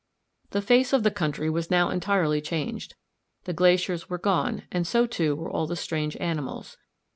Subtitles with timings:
[0.49, 2.95] The face of the country was now entirely changed.
[3.43, 6.75] The glaciers were gone, and so, too, were all the strange animals.